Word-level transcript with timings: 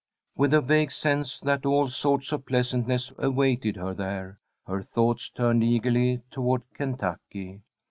With 0.35 0.51
a 0.55 0.61
vague 0.61 0.91
sense 0.91 1.39
that 1.41 1.63
all 1.63 1.87
sorts 1.87 2.31
of 2.31 2.47
pleasantness 2.47 3.11
awaited 3.19 3.75
her 3.75 3.93
there, 3.93 4.39
her 4.65 4.81
thoughts 4.81 5.29
turned 5.29 5.63
eagerly 5.63 6.23
toward 6.31 6.63
Kentucky. 6.73 7.61